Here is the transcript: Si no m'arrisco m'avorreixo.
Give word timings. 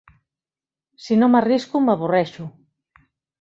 Si 1.07 1.17
no 1.19 1.29
m'arrisco 1.33 1.83
m'avorreixo. 1.85 2.47